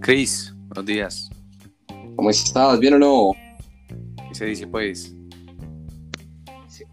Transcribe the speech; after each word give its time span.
Cris, 0.00 0.54
buenos 0.68 0.86
días. 0.86 1.30
¿Cómo 2.16 2.30
estás? 2.30 2.80
¿Bien 2.80 2.94
o 2.94 2.98
no? 2.98 3.32
¿Qué 4.28 4.34
se 4.34 4.46
dice 4.46 4.66
pues? 4.66 5.14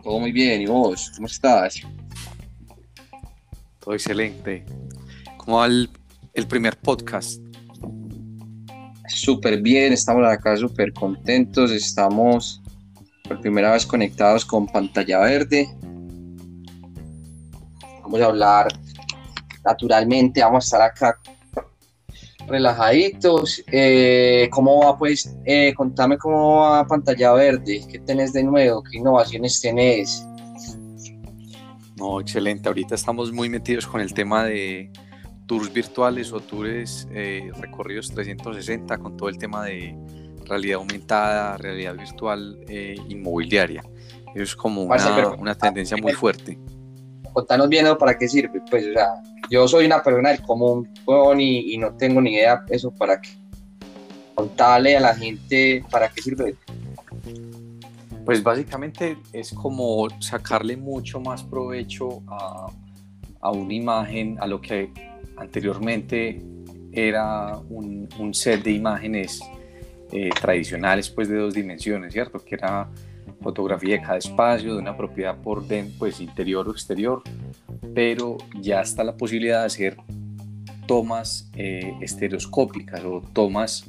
Todo 0.03 0.19
muy 0.19 0.31
bien, 0.31 0.61
¿y 0.61 0.65
vos? 0.65 1.11
¿Cómo 1.15 1.27
estás? 1.27 1.81
Todo 3.79 3.93
excelente. 3.93 4.65
¿Cómo 5.37 5.57
va 5.57 5.67
el, 5.67 5.89
el 6.33 6.45
primer 6.45 6.77
podcast? 6.77 7.41
Súper 9.07 9.61
bien, 9.61 9.93
estamos 9.93 10.27
acá 10.27 10.57
súper 10.57 10.91
contentos, 10.91 11.71
estamos 11.71 12.61
por 13.27 13.39
primera 13.39 13.71
vez 13.71 13.85
conectados 13.85 14.43
con 14.43 14.67
pantalla 14.67 15.19
verde. 15.19 15.69
Vamos 18.05 18.21
a 18.21 18.25
hablar 18.25 18.67
naturalmente, 19.63 20.41
vamos 20.41 20.65
a 20.65 20.65
estar 20.65 20.81
acá 20.83 21.19
relajaditos. 22.47 23.63
Eh, 23.71 24.47
¿Cómo 24.51 24.85
va 24.85 24.95
pues? 24.95 25.35
Eh, 25.43 25.73
contame 25.75 26.19
cómo 26.19 26.57
va 26.57 26.85
pantalla 26.85 27.33
verde, 27.33 27.83
qué 27.91 27.97
tenés 27.97 28.31
de 28.31 28.43
nuevo, 28.43 28.83
qué 28.83 28.99
innovaciones 28.99 29.59
tenés. 29.59 30.23
No, 31.97 32.21
excelente. 32.21 32.67
Ahorita 32.67 32.93
estamos 32.93 33.31
muy 33.31 33.49
metidos 33.49 33.87
con 33.87 33.99
el 33.99 34.13
tema 34.13 34.45
de 34.45 34.91
tours 35.47 35.73
virtuales 35.73 36.31
o 36.31 36.39
tours 36.39 37.07
eh, 37.11 37.49
recorridos 37.59 38.11
360 38.11 38.99
con 38.99 39.17
todo 39.17 39.29
el 39.29 39.39
tema 39.39 39.65
de 39.65 39.97
realidad 40.45 40.75
aumentada, 40.75 41.57
realidad 41.57 41.95
virtual 41.95 42.59
inmobiliaria. 43.09 43.81
Eso 44.35 44.43
es 44.43 44.55
como 44.55 44.83
una, 44.83 45.29
una 45.39 45.55
tendencia 45.55 45.97
muy 45.97 46.13
fuerte. 46.13 46.59
Contanos 47.35 47.67
bien 47.67 47.85
para 47.99 48.17
qué 48.17 48.29
sirve. 48.29 48.61
Pues, 48.71 48.87
o 48.87 48.93
sea, 48.93 49.21
yo 49.49 49.67
soy 49.67 49.85
una 49.85 50.01
persona 50.01 50.29
del 50.29 50.41
común 50.41 50.89
y, 51.37 51.77
no 51.77 51.93
tengo 51.95 52.21
ni 52.21 52.33
idea 52.35 52.63
eso 52.69 52.91
para 52.91 53.19
qué. 53.19 53.31
Contarle 54.33 54.95
a 54.95 55.01
la 55.01 55.13
gente 55.13 55.83
para 55.91 56.07
qué 56.07 56.21
sirve. 56.21 56.55
Pues 58.23 58.41
básicamente 58.41 59.17
es 59.33 59.51
como 59.51 60.07
sacarle 60.21 60.77
mucho 60.77 61.19
más 61.19 61.43
provecho 61.43 62.23
a, 62.27 62.67
a 63.41 63.51
una 63.51 63.73
imagen, 63.73 64.37
a 64.39 64.47
lo 64.47 64.61
que 64.61 64.93
anteriormente 65.35 66.41
era 66.93 67.57
un, 67.69 68.07
un 68.17 68.33
set 68.33 68.63
de 68.63 68.71
imágenes 68.71 69.41
eh, 70.13 70.29
tradicionales 70.39 71.09
pues 71.09 71.27
de 71.27 71.35
dos 71.35 71.53
dimensiones, 71.53 72.13
¿cierto? 72.13 72.39
Que 72.39 72.55
era 72.55 72.89
fotografía 73.45 73.97
de 73.97 74.01
cada 74.01 74.17
espacio, 74.17 74.73
de 74.73 74.79
una 74.79 74.97
propiedad 74.97 75.37
por 75.37 75.67
dentro, 75.67 75.93
pues 75.99 76.19
interior 76.19 76.67
o 76.67 76.71
exterior, 76.71 77.21
pero 77.93 78.37
ya 78.59 78.81
está 78.81 79.03
la 79.03 79.15
posibilidad 79.15 79.59
de 79.59 79.67
hacer 79.67 79.97
tomas 80.87 81.51
eh, 81.53 81.93
estereoscópicas 82.01 83.03
o 83.05 83.21
tomas 83.33 83.87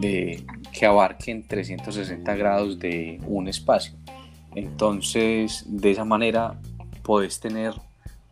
que 0.00 0.86
abarquen 0.86 1.46
360 1.46 2.34
grados 2.34 2.78
de 2.78 3.20
un 3.26 3.48
espacio. 3.48 3.94
Entonces, 4.54 5.64
de 5.66 5.92
esa 5.92 6.04
manera 6.04 6.60
puedes 7.02 7.40
tener 7.40 7.72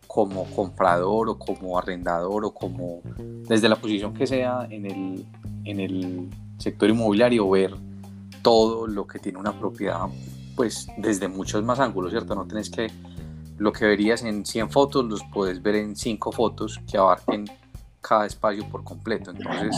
como 0.07 0.45
comprador 0.51 1.31
o 1.31 1.39
como 1.39 1.79
arrendador 1.79 2.45
o 2.45 2.53
como 2.53 3.01
desde 3.49 3.71
la 3.71 3.77
posición 3.77 4.13
que 4.13 4.27
sea 4.27 4.67
en 4.69 4.85
el, 4.85 5.25
en 5.65 5.81
el 5.81 6.29
sector 6.59 6.91
inmobiliario 6.91 7.49
ver 7.49 7.75
todo 8.43 8.87
lo 8.87 9.07
que 9.07 9.19
tiene 9.19 9.39
una 9.39 9.59
propiedad 9.59 10.09
pues 10.57 10.87
desde 10.97 11.29
muchos 11.29 11.65
más 11.65 11.81
ángulos, 11.81 12.11
¿cierto? 12.11 12.35
No 12.35 12.47
tenés 12.47 12.71
que 12.71 12.91
lo 13.59 13.73
que 13.73 13.87
verías 13.87 14.23
en 14.25 14.45
100 14.45 14.71
fotos 14.71 15.05
los 15.05 15.23
puedes 15.33 15.63
ver 15.63 15.77
en 15.77 15.97
5 15.97 16.33
fotos 16.33 16.81
que 16.91 16.99
abarquen 16.99 17.45
cada 18.01 18.27
espacio 18.27 18.69
por 18.69 18.85
completo. 18.85 19.31
Entonces 19.31 19.77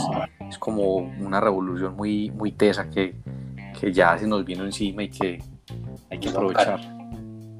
es 0.49 0.57
como 0.57 0.95
una 0.95 1.39
revolución 1.39 1.95
muy, 1.95 2.31
muy 2.31 2.51
tesa 2.51 2.89
que, 2.89 3.15
que 3.79 3.93
ya 3.93 4.17
se 4.17 4.27
nos 4.27 4.43
vino 4.43 4.65
encima 4.65 5.03
y 5.03 5.09
que 5.09 5.43
hay 6.09 6.19
que 6.19 6.29
aprovechar. 6.29 6.79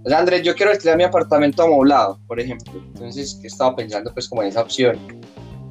O 0.03 0.09
sea, 0.09 0.19
Andrés, 0.19 0.43
yo 0.43 0.53
quiero 0.53 0.71
alquilar 0.71 0.97
mi 0.97 1.03
apartamento 1.03 1.63
amoblado, 1.63 2.19
por 2.27 2.39
ejemplo. 2.39 2.73
Entonces, 2.93 3.39
he 3.43 3.47
estado 3.47 3.75
pensando 3.75 4.13
pues 4.13 4.29
como 4.29 4.43
en 4.43 4.49
esa 4.49 4.61
opción. 4.61 4.99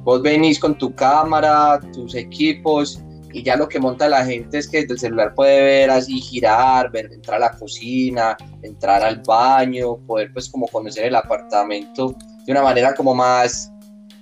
Vos 0.03 0.21
venís 0.21 0.59
con 0.59 0.77
tu 0.77 0.93
cámara, 0.93 1.79
tus 1.93 2.15
equipos, 2.15 3.01
y 3.35 3.43
ya 3.43 3.57
lo 3.57 3.67
que 3.67 3.79
monta 3.79 4.07
la 4.07 4.23
gente 4.23 4.59
es 4.59 4.69
que 4.69 4.79
desde 4.79 4.93
el 4.93 4.99
celular 4.99 5.33
puede 5.35 5.61
ver 5.61 5.89
así 5.89 6.21
girar, 6.21 6.89
ver, 6.89 7.11
entrar 7.11 7.35
a 7.35 7.51
la 7.51 7.51
cocina, 7.51 8.37
entrar 8.61 9.03
al 9.03 9.21
baño, 9.27 9.97
poder 10.07 10.31
pues 10.31 10.47
como 10.47 10.69
conocer 10.69 11.07
el 11.07 11.15
apartamento 11.15 12.15
de 12.45 12.51
una 12.53 12.63
manera 12.63 12.93
como 12.93 13.13
más 13.13 13.73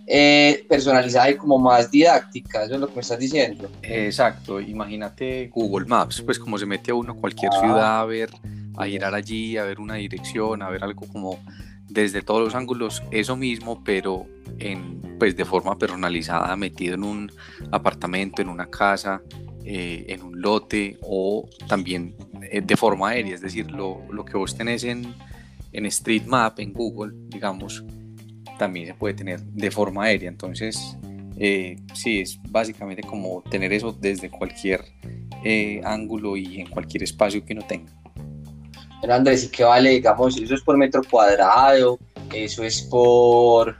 eh, 0.07 0.65
personalizada 0.67 1.29
y 1.29 1.35
como 1.35 1.59
más 1.59 1.91
didáctica, 1.91 2.63
eso 2.63 2.73
es 2.73 2.79
lo 2.79 2.87
que 2.87 2.95
me 2.95 3.01
estás 3.01 3.19
diciendo. 3.19 3.69
Exacto, 3.83 4.59
imagínate 4.59 5.47
Google 5.53 5.85
Maps, 5.85 6.19
pues 6.23 6.39
como 6.39 6.57
se 6.57 6.65
mete 6.65 6.89
a 6.89 6.95
uno 6.95 7.13
a 7.13 7.15
cualquier 7.15 7.51
ah. 7.53 7.59
ciudad 7.59 7.99
a 7.99 8.05
ver, 8.05 8.31
a 8.77 8.85
girar 8.87 9.13
allí, 9.13 9.57
a 9.57 9.63
ver 9.63 9.79
una 9.79 9.93
dirección, 9.93 10.63
a 10.63 10.71
ver 10.71 10.83
algo 10.83 11.05
como 11.07 11.37
desde 11.93 12.23
todos 12.23 12.41
los 12.41 12.55
ángulos, 12.55 13.03
eso 13.11 13.37
mismo, 13.37 13.83
pero 13.83 14.25
en, 14.57 15.17
pues 15.19 15.37
de 15.37 15.45
forma 15.45 15.77
personalizada, 15.77 16.55
metido 16.55 16.95
en 16.95 17.03
un 17.03 17.31
apartamento, 17.71 18.41
en 18.41 18.49
una 18.49 18.65
casa, 18.65 19.21
eh, 19.63 20.05
en 20.09 20.23
un 20.23 20.41
lote 20.41 20.97
o 21.01 21.47
también 21.67 22.15
eh, 22.51 22.61
de 22.61 22.75
forma 22.75 23.09
aérea, 23.09 23.35
es 23.35 23.41
decir, 23.41 23.69
lo, 23.69 24.01
lo, 24.11 24.25
que 24.25 24.35
vos 24.37 24.57
tenés 24.57 24.83
en, 24.83 25.13
en 25.71 25.85
Street 25.85 26.23
Map, 26.25 26.59
en 26.59 26.73
Google, 26.73 27.13
digamos, 27.29 27.85
también 28.57 28.87
se 28.87 28.95
puede 28.95 29.13
tener 29.13 29.39
de 29.41 29.69
forma 29.69 30.05
aérea. 30.05 30.29
Entonces, 30.29 30.97
eh, 31.37 31.75
sí, 31.93 32.21
es 32.21 32.39
básicamente 32.49 33.03
como 33.03 33.43
tener 33.43 33.71
eso 33.71 33.91
desde 33.93 34.29
cualquier 34.29 34.81
ángulo 35.83 36.37
y 36.37 36.61
en 36.61 36.67
cualquier 36.67 37.03
espacio 37.03 37.45
que 37.45 37.53
uno 37.53 37.63
tenga. 37.67 37.91
Pero 39.03 39.15
Andrés, 39.15 39.43
¿y 39.43 39.49
qué 39.49 39.65
vale? 39.65 39.89
Digamos, 39.89 40.37
eso 40.37 40.55
es 40.55 40.61
por 40.61 40.77
metro 40.77 41.01
cuadrado, 41.03 41.99
eso 42.33 42.63
es 42.63 42.83
por 42.83 43.75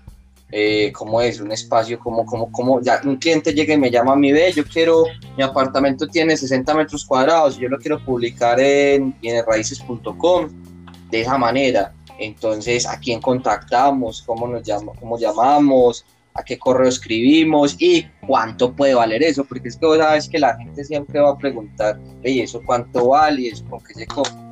eh, 0.51 0.91
cómo 0.91 1.21
es 1.21 1.39
un 1.39 1.49
espacio, 1.53 1.97
como, 1.97 2.25
como, 2.25 2.51
como, 2.51 2.81
ya 2.81 2.99
un 3.05 3.15
cliente 3.15 3.53
llega 3.53 3.73
y 3.73 3.77
me 3.77 3.89
llama 3.89 4.11
a 4.11 4.15
mi 4.17 4.33
ve, 4.33 4.51
yo 4.51 4.65
quiero, 4.65 5.05
mi 5.37 5.43
apartamento 5.43 6.07
tiene 6.07 6.35
60 6.35 6.73
metros 6.73 7.05
cuadrados, 7.05 7.57
yo 7.57 7.69
lo 7.69 7.77
quiero 7.77 8.03
publicar 8.03 8.59
en 8.59 9.17
bienesraíces.com 9.21 10.49
de 11.09 11.21
esa 11.21 11.37
manera. 11.37 11.93
Entonces, 12.19 12.85
¿a 12.85 12.99
quién 12.99 13.21
contactamos? 13.21 14.23
¿Cómo 14.23 14.45
nos 14.45 14.63
llama, 14.63 14.91
cómo 14.99 15.17
llamamos? 15.17 16.03
¿A 16.33 16.43
qué 16.43 16.59
correo 16.59 16.89
escribimos? 16.89 17.77
¿Y 17.79 18.05
cuánto 18.27 18.73
puede 18.73 18.93
valer 18.93 19.23
eso? 19.23 19.45
Porque 19.45 19.69
es 19.69 19.77
que 19.77 19.85
vos 19.85 19.99
sabes 19.99 20.27
que 20.27 20.39
la 20.39 20.57
gente 20.57 20.83
siempre 20.83 21.21
va 21.21 21.29
a 21.29 21.37
preguntar, 21.37 21.97
¿y 22.25 22.41
¿eso 22.41 22.59
cuánto 22.65 23.07
vale? 23.07 23.43
¿Y 23.43 23.47
eso 23.47 23.63
con 23.69 23.81
qué 23.85 23.93
se 23.93 24.05
compra? 24.05 24.42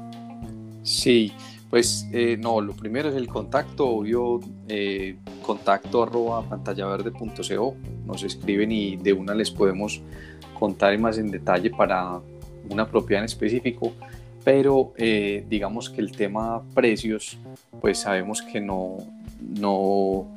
Sí, 0.84 1.31
pues 1.69 2.08
eh, 2.12 2.38
no, 2.38 2.59
lo 2.59 2.74
primero 2.74 3.09
es 3.09 3.16
el 3.16 3.28
contacto, 3.28 3.88
obvio, 3.88 4.42
eh, 4.68 5.16
contacto 5.42 6.03
arroba 6.03 6.44
pantallaverde.co, 6.44 7.75
nos 8.06 8.24
escriben 8.24 8.72
y 8.72 8.97
de 8.97 9.14
una 9.14 9.34
les 9.34 9.52
podemos 9.52 10.02
contar 10.59 10.97
más 11.00 11.18
en 11.18 11.31
detalle 11.31 11.69
para 11.69 12.19
una 12.69 12.86
propiedad 12.86 13.24
en 13.24 13.25
específico, 13.25 13.94
pero 14.44 14.94
eh, 14.97 15.46
digamos 15.50 15.90
que 15.90 16.02
el 16.02 16.12
tema 16.12 16.62
precios, 16.74 17.38
pues 17.80 18.00
sabemos 18.00 18.42
que 18.42 18.59
no, 18.59 18.98
no, 19.40 20.28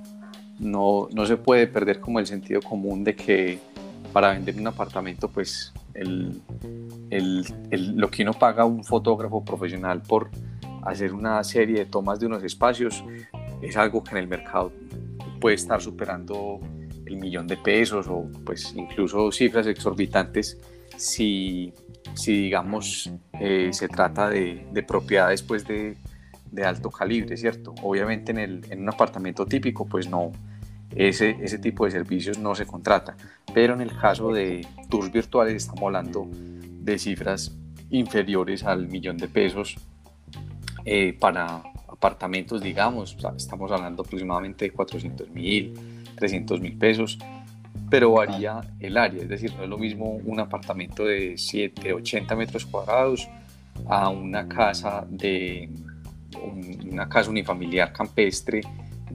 no, 0.60 1.08
no 1.12 1.26
se 1.26 1.36
puede 1.36 1.66
perder 1.66 2.00
como 2.00 2.20
el 2.20 2.26
sentido 2.26 2.60
común 2.62 3.02
de 3.02 3.16
que 3.16 3.58
para 4.12 4.32
vender 4.32 4.56
un 4.56 4.68
apartamento, 4.68 5.28
pues 5.28 5.72
el, 5.94 6.42
el, 7.10 7.96
lo 7.96 8.10
que 8.10 8.22
uno 8.22 8.32
paga 8.32 8.62
a 8.64 8.66
un 8.66 8.84
fotógrafo 8.84 9.44
profesional 9.44 10.02
por 10.02 10.30
hacer 10.82 11.14
una 11.14 11.42
serie 11.44 11.78
de 11.78 11.86
tomas 11.86 12.20
de 12.20 12.26
unos 12.26 12.42
espacios 12.42 13.04
es 13.62 13.76
algo 13.76 14.04
que 14.04 14.12
en 14.12 14.18
el 14.18 14.28
mercado 14.28 14.72
puede 15.40 15.56
estar 15.56 15.80
superando 15.80 16.60
el 17.06 17.16
millón 17.16 17.46
de 17.46 17.56
pesos 17.56 18.06
o 18.08 18.28
pues 18.44 18.74
incluso 18.76 19.30
cifras 19.30 19.66
exorbitantes 19.66 20.58
si, 20.96 21.72
si 22.14 22.42
digamos 22.42 23.10
eh, 23.40 23.70
se 23.72 23.88
trata 23.88 24.28
de, 24.28 24.66
de 24.72 24.82
propiedades 24.82 25.42
pues 25.42 25.66
de, 25.66 25.96
de, 26.50 26.64
alto 26.64 26.90
calibre, 26.90 27.36
¿cierto? 27.36 27.74
Obviamente 27.82 28.32
en, 28.32 28.38
el, 28.38 28.66
en 28.70 28.82
un 28.82 28.88
apartamento 28.88 29.46
típico 29.46 29.86
pues 29.86 30.08
no, 30.08 30.32
ese, 30.94 31.36
ese 31.40 31.58
tipo 31.58 31.84
de 31.84 31.90
servicios 31.90 32.38
no 32.38 32.54
se 32.54 32.66
contrata, 32.66 33.16
pero 33.52 33.74
en 33.74 33.80
el 33.80 33.96
caso 33.96 34.32
de 34.32 34.66
tours 34.88 35.10
virtuales 35.10 35.54
estamos 35.54 35.82
hablando 35.84 36.28
de 36.30 36.98
cifras 36.98 37.56
inferiores 37.90 38.64
al 38.64 38.88
millón 38.88 39.16
de 39.16 39.28
pesos 39.28 39.76
eh, 40.84 41.16
para 41.18 41.62
apartamentos, 41.88 42.60
digamos, 42.60 43.16
estamos 43.36 43.72
hablando 43.72 44.02
aproximadamente 44.02 44.66
de 44.66 44.70
400 44.72 45.30
mil, 45.30 45.74
300 46.16 46.60
mil 46.60 46.76
pesos, 46.76 47.18
pero 47.88 48.12
varía 48.12 48.60
el 48.80 48.96
área, 48.96 49.22
es 49.22 49.28
decir, 49.28 49.54
no 49.56 49.62
es 49.62 49.68
lo 49.68 49.78
mismo 49.78 50.20
un 50.24 50.40
apartamento 50.40 51.04
de 51.04 51.38
7, 51.38 51.92
80 51.92 52.36
metros 52.36 52.66
cuadrados 52.66 53.28
a 53.86 54.08
una 54.10 54.48
casa 54.48 55.06
de 55.08 55.70
una 56.90 57.08
casa 57.08 57.30
unifamiliar 57.30 57.92
campestre 57.92 58.60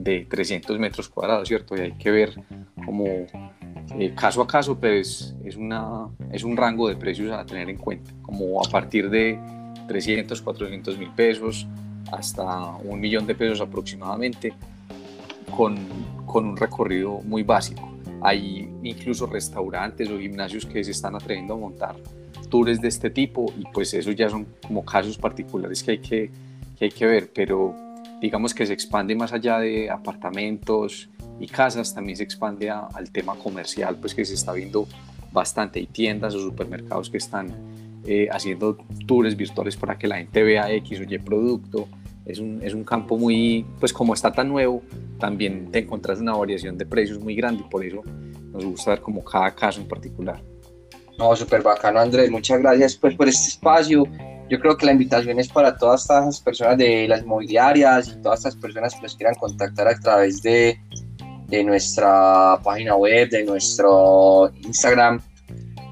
de 0.02 0.26
300 0.28 0.78
metros 0.78 1.08
cuadrados, 1.08 1.46
¿cierto? 1.46 1.76
Y 1.76 1.80
hay 1.80 1.92
que 1.92 2.10
ver 2.10 2.34
como 2.86 3.04
eh, 3.04 4.14
caso 4.16 4.40
a 4.40 4.46
caso, 4.46 4.78
pero 4.80 4.94
es, 4.94 5.34
es, 5.44 5.56
una, 5.56 6.08
es 6.32 6.42
un 6.42 6.56
rango 6.56 6.88
de 6.88 6.96
precios 6.96 7.30
a 7.32 7.44
tener 7.44 7.68
en 7.68 7.76
cuenta, 7.76 8.10
como 8.22 8.62
a 8.64 8.68
partir 8.68 9.10
de 9.10 9.38
300, 9.88 10.40
400 10.40 10.98
mil 10.98 11.10
pesos 11.10 11.66
hasta 12.10 12.76
un 12.76 12.98
millón 12.98 13.26
de 13.26 13.34
pesos 13.34 13.60
aproximadamente, 13.60 14.54
con, 15.54 15.76
con 16.24 16.46
un 16.46 16.56
recorrido 16.56 17.20
muy 17.22 17.42
básico. 17.42 17.92
Hay 18.22 18.70
incluso 18.82 19.26
restaurantes 19.26 20.08
o 20.10 20.18
gimnasios 20.18 20.64
que 20.64 20.82
se 20.82 20.92
están 20.92 21.14
atreviendo 21.14 21.54
a 21.54 21.56
montar 21.58 21.96
tours 22.48 22.80
de 22.80 22.88
este 22.88 23.10
tipo 23.10 23.52
y 23.58 23.64
pues 23.72 23.92
eso 23.94 24.10
ya 24.12 24.28
son 24.30 24.46
como 24.66 24.84
casos 24.84 25.18
particulares 25.18 25.82
que 25.82 25.90
hay 25.92 25.98
que, 25.98 26.30
que 26.78 26.84
hay 26.86 26.90
que 26.90 27.06
ver, 27.06 27.30
pero 27.32 27.74
digamos 28.20 28.54
que 28.54 28.66
se 28.66 28.72
expande 28.72 29.14
más 29.14 29.32
allá 29.32 29.58
de 29.58 29.90
apartamentos 29.90 31.08
y 31.38 31.46
casas, 31.46 31.94
también 31.94 32.16
se 32.16 32.22
expande 32.22 32.70
al 32.70 33.10
tema 33.10 33.34
comercial, 33.36 33.96
pues 33.96 34.14
que 34.14 34.24
se 34.24 34.34
está 34.34 34.52
viendo 34.52 34.86
bastante. 35.32 35.80
Hay 35.80 35.86
tiendas 35.86 36.34
o 36.34 36.40
supermercados 36.40 37.08
que 37.08 37.16
están 37.16 37.54
eh, 38.04 38.28
haciendo 38.30 38.76
tours 39.06 39.36
virtuales 39.36 39.76
para 39.76 39.98
que 39.98 40.06
la 40.06 40.16
gente 40.16 40.42
vea 40.42 40.70
X 40.72 41.00
o 41.00 41.02
Y 41.02 41.18
producto. 41.18 41.88
Es 42.26 42.38
un, 42.38 42.60
es 42.62 42.74
un 42.74 42.84
campo 42.84 43.16
muy, 43.16 43.64
pues 43.80 43.92
como 43.92 44.14
está 44.14 44.30
tan 44.30 44.48
nuevo, 44.48 44.82
también 45.18 45.70
te 45.72 45.80
encuentras 45.80 46.20
una 46.20 46.34
variación 46.34 46.76
de 46.76 46.86
precios 46.86 47.18
muy 47.18 47.34
grande 47.34 47.64
y 47.66 47.70
por 47.70 47.84
eso 47.84 48.02
nos 48.52 48.64
gusta 48.64 48.90
ver 48.90 49.00
como 49.00 49.24
cada 49.24 49.54
caso 49.54 49.80
en 49.80 49.88
particular. 49.88 50.40
No, 51.18 51.34
súper 51.34 51.62
bacano 51.62 52.00
Andrés, 52.00 52.30
muchas 52.30 52.60
gracias 52.60 52.96
pues 52.96 53.14
por 53.14 53.28
este 53.28 53.48
espacio 53.48 54.04
yo 54.50 54.58
creo 54.58 54.76
que 54.76 54.84
la 54.84 54.92
invitación 54.92 55.38
es 55.38 55.48
para 55.48 55.76
todas 55.76 56.02
estas 56.02 56.40
personas 56.40 56.76
de 56.76 57.06
las 57.06 57.22
inmobiliarias 57.22 58.08
y 58.08 58.20
todas 58.20 58.40
estas 58.40 58.56
personas 58.56 58.94
que 58.96 59.02
nos 59.02 59.14
quieran 59.14 59.36
contactar 59.36 59.86
a 59.86 59.94
través 59.94 60.42
de, 60.42 60.76
de 61.46 61.64
nuestra 61.64 62.60
página 62.64 62.96
web, 62.96 63.30
de 63.30 63.44
nuestro 63.44 64.50
Instagram, 64.64 65.22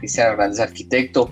Cristian 0.00 0.32
Hernández 0.32 0.58
Arquitecto. 0.58 1.30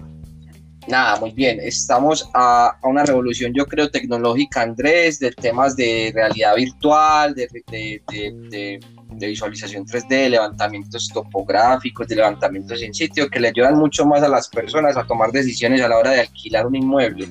Nada, 0.87 1.19
muy 1.19 1.32
bien, 1.32 1.58
estamos 1.61 2.31
a, 2.32 2.78
a, 2.81 2.88
una 2.88 3.05
revolución, 3.05 3.52
yo 3.52 3.67
creo, 3.67 3.90
tecnológica, 3.90 4.62
Andrés, 4.62 5.19
de 5.19 5.32
temas 5.32 5.75
de 5.75 6.12
realidad 6.14 6.55
virtual, 6.55 7.34
de, 7.34 7.49
de, 7.67 8.02
de 8.50 8.81
de 9.19 9.29
visualización 9.29 9.85
3D, 9.87 10.31
levantamientos 10.31 11.09
topográficos, 11.09 12.07
de 12.09 12.17
levantamientos 12.17 12.83
en 12.83 12.95
sitio, 12.95 13.29
que 13.29 13.41
le 13.41 13.49
ayudan 13.49 13.77
mucho 13.79 14.05
más 14.07 14.23
a 14.23 14.29
las 14.29 14.49
personas 14.49 14.97
a 14.97 15.05
tomar 15.05 15.33
decisiones 15.33 15.81
a 15.81 15.89
la 15.89 15.99
hora 15.99 16.11
de 16.11 16.21
alquilar 16.21 16.67
un 16.67 16.77
inmueble. 16.77 17.29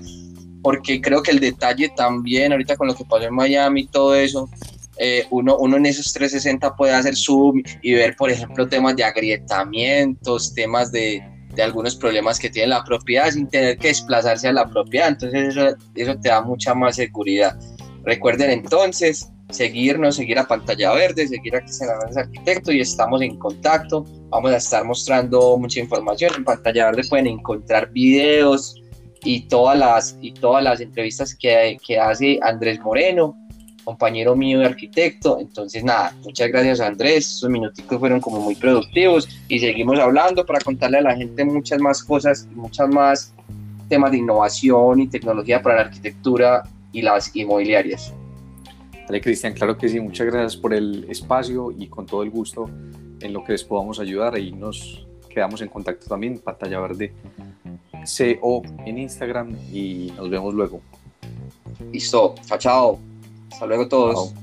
Porque 0.62 1.00
creo 1.00 1.22
que 1.22 1.32
el 1.32 1.40
detalle 1.40 1.90
también, 1.96 2.52
ahorita 2.52 2.76
con 2.76 2.88
lo 2.88 2.96
que 2.96 3.06
pasó 3.06 3.26
en 3.26 3.36
Miami 3.36 3.82
y 3.82 3.88
todo 3.88 4.16
eso, 4.16 4.50
eh, 4.98 5.26
uno, 5.30 5.58
uno 5.58 5.78
en 5.78 5.86
esos 5.86 6.12
360 6.14 6.76
puede 6.76 6.94
hacer 6.94 7.16
zoom 7.16 7.62
y 7.82 7.94
ver, 7.94 8.16
por 8.16 8.32
ejemplo, 8.32 8.68
temas 8.68 8.96
de 8.96 9.04
agrietamientos, 9.04 10.54
temas 10.54 10.92
de, 10.92 11.22
de 11.56 11.64
algunos 11.64 11.96
problemas 11.96 12.40
que 12.40 12.50
tiene 12.50 12.70
la 12.70 12.84
propiedad 12.84 13.30
sin 13.32 13.48
tener 13.48 13.78
que 13.78 13.90
desplazarse 13.90 14.48
a 14.48 14.54
la 14.54 14.66
propiedad. 14.66 15.10
Entonces 15.10 15.50
eso, 15.50 15.76
eso 15.96 16.20
te 16.20 16.30
da 16.30 16.42
mucha 16.42 16.74
más 16.74 16.96
seguridad. 16.96 17.58
Recuerden 18.04 18.52
entonces 18.52 19.30
seguirnos, 19.50 20.15
seguir 20.15 20.39
a 20.39 20.47
Pantalla 20.47 20.94
Verde, 20.94 21.27
seguir 21.27 21.56
a 21.56 21.62
Cristian 21.62 21.89
Hernández 21.89 22.18
Arquitecto 22.18 22.71
y 22.71 22.81
estamos 22.81 23.21
en 23.21 23.38
contacto. 23.38 24.06
Vamos 24.30 24.51
a 24.51 24.57
estar 24.57 24.83
mostrando 24.83 25.57
mucha 25.57 25.80
información. 25.80 26.31
En 26.36 26.44
Pantalla 26.44 26.88
Verde 26.88 27.03
pueden 27.09 27.27
encontrar 27.27 27.92
videos 27.92 28.81
y 29.24 29.42
todas 29.47 29.77
las, 29.77 30.18
y 30.21 30.31
todas 30.31 30.63
las 30.63 30.81
entrevistas 30.81 31.36
que, 31.36 31.77
que 31.86 32.00
hace 32.00 32.39
Andrés 32.42 32.80
Moreno, 32.80 33.36
compañero 33.83 34.36
mío 34.36 34.59
de 34.59 34.65
arquitecto. 34.65 35.39
Entonces, 35.39 35.83
nada, 35.83 36.13
muchas 36.24 36.50
gracias 36.50 36.80
Andrés. 36.80 37.33
Estos 37.36 37.50
minuticos 37.50 38.00
fueron 38.00 38.19
como 38.19 38.39
muy 38.39 38.56
productivos 38.56 39.27
y 39.48 39.59
seguimos 39.59 40.00
hablando 40.00 40.45
para 40.45 40.59
contarle 40.59 40.98
a 40.98 41.01
la 41.01 41.15
gente 41.15 41.45
muchas 41.45 41.80
más 41.80 42.03
cosas 42.03 42.48
y 42.51 42.56
muchas 42.56 42.89
más 42.89 43.33
temas 43.88 44.12
de 44.12 44.18
innovación 44.18 45.00
y 45.00 45.07
tecnología 45.07 45.62
para 45.62 45.75
la 45.75 45.81
arquitectura 45.83 46.63
y 46.91 47.01
las 47.01 47.36
inmobiliarias. 47.36 48.13
Vale, 49.06 49.22
Cristian, 49.22 49.54
claro 49.54 49.78
que 49.78 49.88
sí, 49.88 50.00
muchas 50.00 50.28
gracias 50.28 50.57
por 50.57 50.74
el 50.74 51.06
espacio 51.10 51.72
y 51.72 51.88
con 51.88 52.06
todo 52.06 52.24
el 52.24 52.31
gusto 52.31 52.69
en 53.19 53.34
lo 53.34 53.44
que 53.44 53.52
les 53.52 53.63
podamos 53.63 54.00
ayudar. 54.00 54.36
Ahí 54.36 54.52
nos 54.52 55.06
quedamos 55.30 55.62
en 55.62 55.69
contacto 55.69 56.07
también, 56.07 56.40
Pantalla 56.40 56.80
Verde 56.80 57.13
CO 58.06 58.62
en 58.86 58.98
Instagram 58.98 59.56
y 59.72 60.12
nos 60.16 60.30
vemos 60.30 60.54
luego. 60.54 60.81
Listo, 61.92 62.36
chao, 62.46 62.57
chao. 62.57 63.00
Hasta 63.52 63.66
luego 63.66 63.88
todos. 63.88 64.34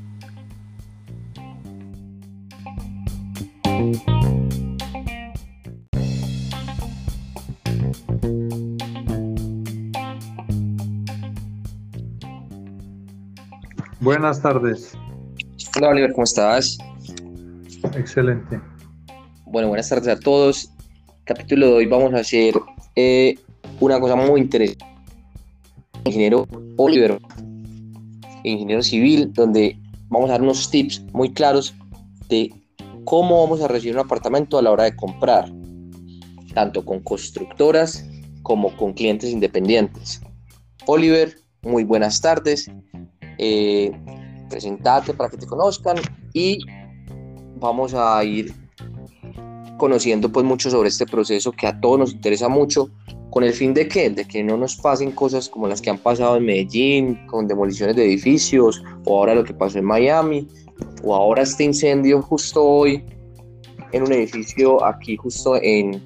Buenas 14.02 14.42
tardes. 14.42 14.98
Hola 15.76 15.90
Oliver, 15.90 16.12
¿cómo 16.12 16.24
estás? 16.24 16.76
Excelente. 17.94 18.60
Bueno, 19.46 19.68
buenas 19.68 19.88
tardes 19.88 20.08
a 20.08 20.18
todos. 20.18 20.72
Capítulo 21.22 21.68
de 21.68 21.72
hoy 21.74 21.86
vamos 21.86 22.12
a 22.12 22.16
hacer 22.16 22.56
eh, 22.96 23.36
una 23.78 24.00
cosa 24.00 24.16
muy 24.16 24.40
interesante. 24.40 24.84
Ingeniero 26.04 26.48
Oliver, 26.78 27.20
ingeniero 28.42 28.82
civil, 28.82 29.32
donde 29.32 29.78
vamos 30.08 30.30
a 30.30 30.32
dar 30.32 30.42
unos 30.42 30.68
tips 30.68 31.04
muy 31.12 31.32
claros 31.32 31.72
de 32.28 32.52
cómo 33.04 33.40
vamos 33.40 33.60
a 33.60 33.68
recibir 33.68 33.94
un 33.94 34.04
apartamento 34.04 34.58
a 34.58 34.62
la 34.62 34.72
hora 34.72 34.82
de 34.82 34.96
comprar, 34.96 35.48
tanto 36.54 36.84
con 36.84 36.98
constructoras 37.04 38.04
como 38.42 38.76
con 38.76 38.94
clientes 38.94 39.30
independientes. 39.30 40.20
Oliver, 40.86 41.36
muy 41.62 41.84
buenas 41.84 42.20
tardes 42.20 42.68
eh, 43.42 43.92
para 45.16 45.30
que 45.30 45.36
te 45.36 45.46
conozcan 45.46 45.96
y 46.32 46.58
vamos 47.56 47.94
a 47.94 48.22
ir 48.22 48.54
conociendo 49.78 50.30
pues 50.30 50.44
mucho 50.44 50.70
sobre 50.70 50.90
este 50.90 51.06
proceso 51.06 51.50
que 51.52 51.66
a 51.66 51.80
todos 51.80 51.98
nos 51.98 52.12
interesa 52.12 52.48
mucho 52.48 52.90
con 53.30 53.44
el 53.44 53.52
fin 53.52 53.72
de 53.72 53.88
que, 53.88 54.10
de 54.10 54.26
que 54.26 54.44
no 54.44 54.56
nos 54.56 54.76
pasen 54.76 55.10
cosas 55.10 55.48
como 55.48 55.66
las 55.66 55.80
que 55.80 55.90
han 55.90 55.98
pasado 55.98 56.36
en 56.36 56.44
Medellín, 56.44 57.26
con 57.26 57.48
demoliciones 57.48 57.96
de 57.96 58.04
edificios, 58.04 58.82
o 59.06 59.18
ahora 59.18 59.34
lo 59.34 59.42
que 59.42 59.54
pasó 59.54 59.78
en 59.78 59.86
Miami, 59.86 60.46
o 61.02 61.14
ahora 61.14 61.42
este 61.42 61.64
incendio 61.64 62.20
justo 62.20 62.62
hoy 62.62 63.02
en 63.92 64.02
un 64.02 64.12
edificio 64.12 64.84
aquí 64.84 65.16
justo 65.16 65.56
en, 65.62 66.02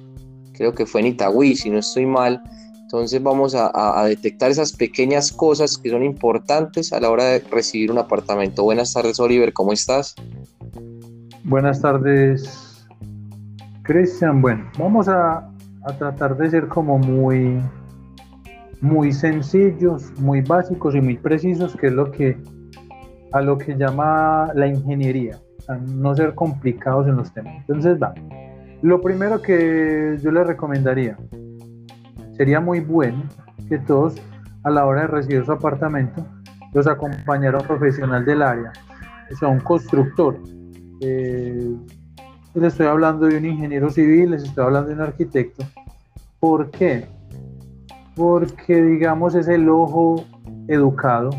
creo 0.53 0.73
que 0.73 0.85
fue 0.85 1.01
en 1.01 1.07
Itagüí, 1.07 1.55
si 1.55 1.69
no 1.69 1.79
estoy 1.79 2.05
mal, 2.05 2.41
entonces 2.87 3.21
vamos 3.21 3.53
a, 3.53 4.05
detectar 4.05 4.49
esas 4.49 4.71
pequeñas 4.71 5.33
cosas 5.33 5.77
que 5.77 5.89
son 5.89 6.03
importantes 6.03 6.93
a 6.93 7.01
la 7.01 7.11
hora 7.11 7.25
de 7.25 7.39
recibir 7.51 7.91
un 7.91 7.97
apartamento. 7.97 8.63
Buenas 8.63 8.93
tardes, 8.93 9.19
Oliver, 9.19 9.51
¿cómo 9.51 9.73
estás? 9.73 10.15
Buenas 11.43 11.81
tardes, 11.81 12.87
Cristian. 13.81 14.41
Bueno, 14.41 14.71
vamos 14.79 15.09
a, 15.09 15.49
tratar 15.99 16.37
de 16.37 16.49
ser 16.49 16.69
como 16.69 16.97
muy, 16.97 17.61
muy 18.79 19.11
sencillos, 19.11 20.09
muy 20.21 20.39
básicos 20.39 20.95
y 20.95 21.01
muy 21.01 21.17
precisos, 21.17 21.75
que 21.75 21.87
es 21.87 21.93
lo 21.93 22.09
que 22.09 22.37
a 23.33 23.41
lo 23.41 23.57
que 23.57 23.75
llama 23.75 24.49
la 24.55 24.67
ingeniería, 24.67 25.37
no 25.87 26.15
ser 26.15 26.35
complicados 26.35 27.05
en 27.05 27.17
los 27.17 27.33
temas. 27.33 27.53
Entonces, 27.67 28.01
va. 28.01 28.13
Lo 28.81 29.01
primero 29.01 29.41
que 29.41 30.17
yo 30.23 30.31
les 30.31 30.47
recomendaría, 30.47 31.17
sería 32.37 32.59
muy 32.61 32.79
bueno 32.79 33.23
que 33.67 33.79
todos 33.79 34.15
a 34.63 34.69
la 34.69 34.85
hora 34.85 35.01
de 35.01 35.07
recibir 35.07 35.45
su 35.45 35.51
apartamento 35.51 36.25
los 36.73 36.87
acompañara 36.87 37.59
un 37.59 37.65
profesional 37.65 38.23
del 38.25 38.41
área, 38.41 38.71
o 39.31 39.35
sea, 39.35 39.47
un 39.47 39.59
constructor. 39.59 40.37
Eh, 41.01 41.75
les 42.53 42.73
estoy 42.73 42.87
hablando 42.87 43.25
de 43.25 43.37
un 43.37 43.45
ingeniero 43.45 43.89
civil, 43.89 44.31
les 44.31 44.43
estoy 44.43 44.65
hablando 44.65 44.89
de 44.89 44.95
un 44.95 45.01
arquitecto. 45.01 45.63
¿Por 46.39 46.69
qué? 46.71 47.05
Porque, 48.15 48.81
digamos, 48.81 49.35
es 49.35 49.47
el 49.47 49.69
ojo 49.69 50.23
educado. 50.67 51.31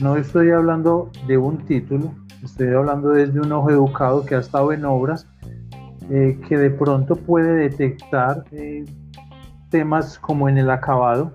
No 0.00 0.16
estoy 0.16 0.50
hablando 0.50 1.10
de 1.26 1.38
un 1.38 1.58
título, 1.64 2.12
estoy 2.42 2.68
hablando 2.68 3.10
desde 3.10 3.40
un 3.40 3.52
ojo 3.52 3.70
educado 3.70 4.24
que 4.24 4.34
ha 4.34 4.40
estado 4.40 4.72
en 4.72 4.84
obras, 4.84 5.26
eh, 6.10 6.38
que 6.48 6.56
de 6.56 6.70
pronto 6.70 7.16
puede 7.16 7.54
detectar 7.54 8.44
eh, 8.52 8.84
temas 9.72 10.18
como 10.18 10.48
en 10.48 10.58
el 10.58 10.70
acabado, 10.70 11.32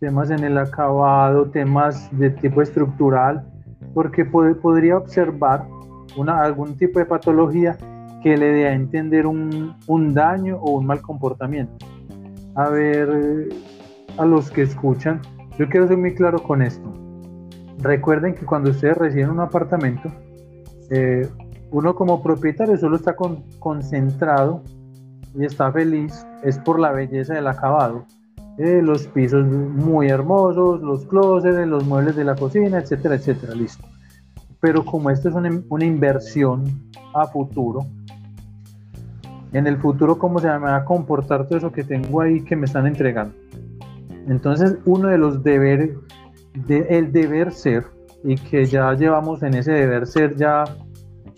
temas 0.00 0.30
en 0.30 0.42
el 0.42 0.58
acabado, 0.58 1.50
temas 1.50 2.08
de 2.18 2.30
tipo 2.30 2.62
estructural, 2.62 3.46
porque 3.94 4.24
podría 4.24 4.96
observar 4.96 5.68
una, 6.16 6.42
algún 6.42 6.76
tipo 6.76 6.98
de 6.98 7.04
patología 7.04 7.76
que 8.22 8.36
le 8.36 8.46
dé 8.46 8.68
a 8.68 8.72
entender 8.72 9.26
un, 9.26 9.76
un 9.86 10.14
daño 10.14 10.56
o 10.56 10.72
un 10.72 10.86
mal 10.86 11.02
comportamiento. 11.02 11.86
A 12.54 12.68
ver, 12.70 13.48
a 14.16 14.24
los 14.24 14.50
que 14.50 14.62
escuchan, 14.62 15.20
yo 15.58 15.68
quiero 15.68 15.86
ser 15.86 15.98
muy 15.98 16.14
claro 16.14 16.42
con 16.42 16.62
esto. 16.62 16.90
recuerden 17.78 18.34
que 18.34 18.46
cuando 18.46 18.70
ustedes 18.70 18.96
reciben 18.96 19.30
un 19.30 19.40
apartamento, 19.40 20.10
eh, 20.90 21.28
uno 21.70 21.94
como 21.94 22.22
propietario 22.22 22.76
solo 22.78 22.96
está 22.96 23.14
concentrado 23.58 24.62
y 25.34 25.44
está 25.44 25.72
feliz, 25.72 26.26
es 26.42 26.58
por 26.58 26.78
la 26.78 26.92
belleza 26.92 27.34
del 27.34 27.46
acabado. 27.46 28.04
Eh, 28.58 28.80
los 28.82 29.06
pisos 29.06 29.46
muy 29.46 30.08
hermosos, 30.08 30.82
los 30.82 31.06
closets, 31.06 31.66
los 31.66 31.86
muebles 31.86 32.16
de 32.16 32.24
la 32.24 32.34
cocina, 32.34 32.78
etcétera, 32.78 33.14
etcétera, 33.14 33.54
listo. 33.54 33.86
Pero 34.60 34.84
como 34.84 35.10
esto 35.10 35.28
es 35.28 35.34
una, 35.34 35.50
una 35.68 35.84
inversión 35.84 36.64
a 37.14 37.26
futuro, 37.26 37.86
en 39.52 39.66
el 39.66 39.76
futuro 39.78 40.18
cómo 40.18 40.38
se 40.38 40.48
me 40.48 40.58
va 40.58 40.76
a 40.76 40.84
comportar 40.84 41.46
todo 41.46 41.58
eso 41.58 41.72
que 41.72 41.84
tengo 41.84 42.20
ahí 42.20 42.42
que 42.42 42.56
me 42.56 42.66
están 42.66 42.86
entregando. 42.86 43.34
Entonces, 44.28 44.76
uno 44.84 45.08
de 45.08 45.18
los 45.18 45.42
deberes, 45.42 45.90
de, 46.66 46.86
el 46.90 47.12
deber 47.12 47.52
ser, 47.52 47.84
y 48.24 48.36
que 48.36 48.64
ya 48.64 48.92
llevamos 48.94 49.42
en 49.42 49.54
ese 49.54 49.72
deber 49.72 50.06
ser 50.06 50.36
ya, 50.36 50.64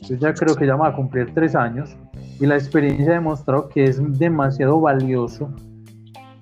yo 0.03 0.17
ya 0.17 0.35
creo 0.35 0.55
que 0.55 0.67
ya 0.67 0.77
va 0.77 0.89
a 0.89 0.93
cumplir 0.95 1.33
tres 1.33 1.55
años, 1.55 1.97
y 2.41 2.47
la 2.47 2.57
experiencia 2.57 3.13
ha 3.13 3.15
demostrado 3.15 3.69
que 3.69 3.85
es 3.85 4.01
demasiado 4.19 4.81
valioso 4.81 5.51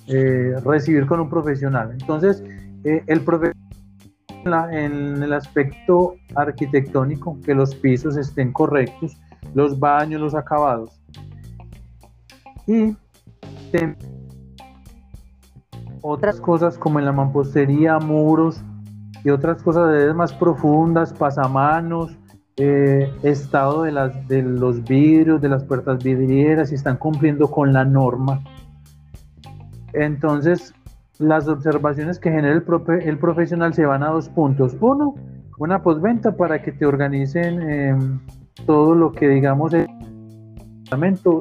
eh, 0.07 0.55
recibir 0.65 1.07
con 1.07 1.21
un 1.21 1.29
profesional. 1.29 1.91
Entonces, 1.93 2.43
eh, 2.85 3.03
el 3.07 3.21
profesional 3.21 3.57
en 4.73 5.23
el 5.23 5.33
aspecto 5.33 6.15
arquitectónico, 6.35 7.39
que 7.45 7.55
los 7.55 7.75
pisos 7.75 8.17
estén 8.17 8.53
correctos, 8.53 9.17
los 9.55 9.79
baños, 9.79 10.21
los 10.21 10.35
acabados. 10.35 11.01
Y 12.67 12.97
otras 16.01 16.41
cosas 16.41 16.77
como 16.77 16.99
en 16.99 17.05
la 17.05 17.13
mampostería, 17.13 17.99
muros 17.99 18.63
y 19.25 19.31
otras 19.31 19.63
cosas 19.63 20.15
más 20.15 20.33
profundas, 20.33 21.13
pasamanos, 21.13 22.17
eh, 22.57 23.11
estado 23.23 23.83
de, 23.83 23.93
las, 23.93 24.29
de 24.29 24.43
los 24.43 24.85
vidrios, 24.85 25.41
de 25.41 25.49
las 25.49 25.65
puertas 25.65 26.03
vidrieras, 26.03 26.69
si 26.69 26.75
están 26.75 26.97
cumpliendo 26.97 27.51
con 27.51 27.73
la 27.73 27.85
norma. 27.85 28.43
Entonces, 29.93 30.75
las 31.19 31.49
observaciones 31.49 32.19
que 32.19 32.31
genera 32.31 32.55
el, 32.55 32.65
el 33.03 33.19
profesional 33.19 33.75
se 33.75 33.85
van 33.85 34.03
a 34.03 34.09
dos 34.09 34.29
puntos. 34.29 34.77
Uno, 34.81 35.15
una 35.59 35.83
postventa 35.83 36.37
para 36.37 36.63
que 36.63 36.73
te 36.73 36.87
organicen 36.87 37.63
em, 37.63 38.21
todo 38.67 38.95
lo 38.95 39.13
que 39.13 39.29
digamos 39.29 39.73
el 39.75 39.87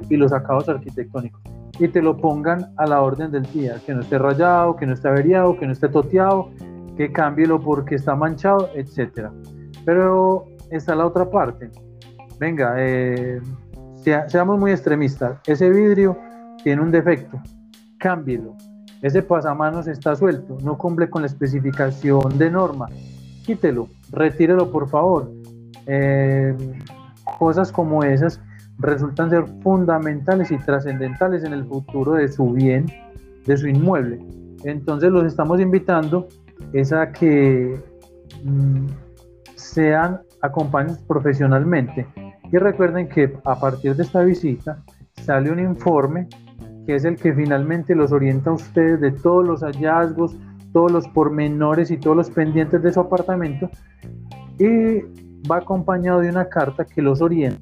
y 0.09 0.15
los 0.15 0.31
acabados 0.31 0.69
arquitectónicos 0.69 1.41
y 1.79 1.87
te 1.87 2.01
lo 2.01 2.15
pongan 2.17 2.71
a 2.77 2.85
la 2.85 3.01
orden 3.01 3.31
del 3.31 3.43
día, 3.51 3.81
que 3.85 3.93
no 3.93 4.01
esté 4.01 4.17
rayado, 4.17 4.75
que 4.75 4.85
no 4.85 4.93
esté 4.93 5.07
averiado, 5.07 5.57
que 5.57 5.65
no 5.65 5.73
esté 5.73 5.89
toteado, 5.89 6.49
que 6.95 7.11
cámbielo 7.11 7.59
porque 7.59 7.95
está 7.95 8.15
manchado, 8.15 8.69
etcétera. 8.75 9.31
Pero 9.83 10.45
está 10.71 10.95
la 10.95 11.05
otra 11.05 11.29
parte. 11.29 11.69
Venga, 12.39 12.75
eh, 12.77 13.39
seamos 14.27 14.59
muy 14.59 14.71
extremistas. 14.71 15.39
Ese 15.45 15.69
vidrio 15.69 16.17
tiene 16.63 16.81
un 16.81 16.91
defecto, 16.91 17.39
cámbielo. 17.99 18.55
Ese 19.01 19.21
pasamanos 19.21 19.87
está 19.87 20.15
suelto, 20.15 20.57
no 20.63 20.77
cumple 20.77 21.09
con 21.09 21.23
la 21.23 21.27
especificación 21.27 22.37
de 22.37 22.51
norma. 22.51 22.87
Quítelo, 23.45 23.89
retírelo 24.11 24.71
por 24.71 24.89
favor. 24.89 25.31
Eh, 25.87 26.55
cosas 27.39 27.71
como 27.71 28.03
esas 28.03 28.39
resultan 28.77 29.29
ser 29.29 29.45
fundamentales 29.61 30.51
y 30.51 30.57
trascendentales 30.57 31.43
en 31.43 31.53
el 31.53 31.65
futuro 31.65 32.13
de 32.13 32.27
su 32.27 32.51
bien, 32.51 32.85
de 33.45 33.57
su 33.57 33.67
inmueble. 33.67 34.19
Entonces 34.63 35.11
los 35.11 35.25
estamos 35.25 35.59
invitando 35.59 36.27
es 36.73 36.93
a 36.93 37.11
que 37.11 37.79
mm, 38.43 38.87
sean 39.55 40.21
acompañados 40.41 40.99
profesionalmente. 40.99 42.07
Y 42.51 42.57
recuerden 42.57 43.07
que 43.07 43.37
a 43.45 43.59
partir 43.59 43.95
de 43.95 44.03
esta 44.03 44.21
visita 44.21 44.83
sale 45.23 45.51
un 45.51 45.59
informe 45.59 46.27
que 46.85 46.95
es 46.95 47.05
el 47.05 47.15
que 47.15 47.33
finalmente 47.33 47.95
los 47.95 48.11
orienta 48.11 48.49
a 48.49 48.53
ustedes 48.53 48.99
de 48.99 49.11
todos 49.11 49.45
los 49.45 49.61
hallazgos, 49.61 50.35
todos 50.73 50.91
los 50.91 51.07
pormenores 51.09 51.91
y 51.91 51.97
todos 51.97 52.17
los 52.17 52.29
pendientes 52.29 52.81
de 52.81 52.91
su 52.91 52.99
apartamento 52.99 53.69
y 54.57 55.01
va 55.49 55.57
acompañado 55.57 56.21
de 56.21 56.29
una 56.29 56.47
carta 56.49 56.85
que 56.85 57.01
los 57.01 57.21
orienta 57.21 57.61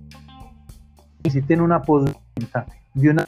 necesiten 1.24 1.62
una 1.62 1.82
postventa 1.82 2.66
y 2.96 3.08
una 3.08 3.28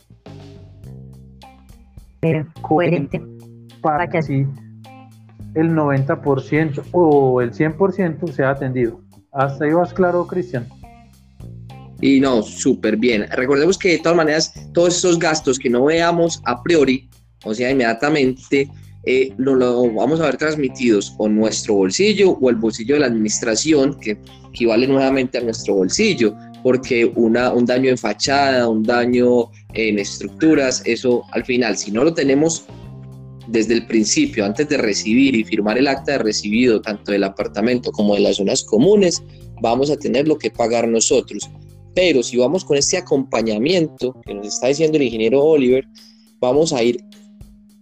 coherente 2.62 3.22
para 3.82 4.08
que 4.08 4.18
así 4.20 4.48
el 5.56 5.72
90% 5.72 6.84
o 6.92 7.42
el 7.42 7.52
100% 7.52 8.32
sea 8.32 8.52
atendido. 8.52 9.02
Hasta 9.32 9.66
ahí 9.66 9.72
vas 9.72 9.94
claro, 9.94 10.26
Cristian. 10.28 10.68
Y 12.02 12.20
no, 12.20 12.42
súper 12.42 12.98
bien. 12.98 13.28
Recordemos 13.32 13.78
que 13.78 13.90
de 13.90 14.00
todas 14.00 14.16
maneras, 14.16 14.54
todos 14.74 14.98
esos 14.98 15.20
gastos 15.20 15.60
que 15.60 15.70
no 15.70 15.86
veamos 15.86 16.42
a 16.46 16.62
priori, 16.64 17.10
o 17.44 17.54
sea, 17.54 17.70
inmediatamente, 17.70 18.70
eh, 19.04 19.34
lo, 19.38 19.56
lo, 19.56 19.92
vamos 19.94 20.20
a 20.20 20.26
ver 20.26 20.38
transmitidos 20.38 21.16
o 21.18 21.28
nuestro 21.28 21.76
bolsillo 21.76 22.32
o 22.32 22.50
el 22.50 22.56
bolsillo 22.56 22.96
de 22.96 23.02
la 23.02 23.08
administración, 23.08 24.00
que 24.00 24.18
equivale 24.50 24.88
nuevamente 24.88 25.38
a 25.38 25.42
nuestro 25.42 25.76
bolsillo 25.76 26.36
porque 26.64 27.06
una, 27.16 27.52
un 27.52 27.66
daño 27.66 27.90
en 27.90 27.98
fachada, 27.98 28.68
un 28.68 28.84
daño 28.84 29.52
en 29.74 30.00
estructuras, 30.00 30.84
eso 30.86 31.24
al 31.32 31.44
final, 31.46 31.78
si 31.78 31.92
no 31.92 32.04
lo 32.04 32.14
tenemos 32.14 32.66
desde 33.48 33.74
el 33.74 33.88
principio, 33.88 34.46
antes 34.46 34.70
de 34.70 34.78
recibir 34.78 35.36
y 35.36 35.44
firmar 35.44 35.78
el 35.78 35.88
acta 35.88 36.14
de 36.14 36.18
recibido, 36.20 36.82
tanto 36.82 37.12
del 37.12 37.24
apartamento 37.24 37.92
como 37.92 38.16
de 38.16 38.22
las 38.22 38.38
zonas 38.38 38.64
comunes, 38.64 39.24
vamos 39.62 39.90
a 39.90 39.98
tener 39.98 40.28
lo 40.28 40.38
que 40.38 40.52
pagar 40.52 40.88
nosotros. 40.88 41.50
Pero 41.94 42.24
si 42.24 42.38
vamos 42.38 42.64
con 42.64 42.78
este 42.78 42.98
acompañamiento 42.98 44.16
que 44.26 44.34
nos 44.34 44.48
está 44.48 44.68
diciendo 44.68 44.98
el 44.98 45.04
ingeniero 45.04 45.44
Oliver, 45.44 45.86
vamos 46.40 46.74
a 46.74 46.84
ir 46.84 47.04